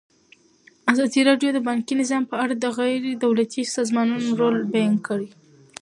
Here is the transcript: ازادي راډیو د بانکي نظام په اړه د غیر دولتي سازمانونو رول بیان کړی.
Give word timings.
ازادي 0.91 1.21
راډیو 1.29 1.49
د 1.53 1.59
بانکي 1.67 1.93
نظام 2.01 2.23
په 2.31 2.35
اړه 2.43 2.53
د 2.57 2.65
غیر 2.77 3.01
دولتي 3.23 3.61
سازمانونو 3.75 4.29
رول 4.41 4.57
بیان 4.73 4.95
کړی. 5.07 5.29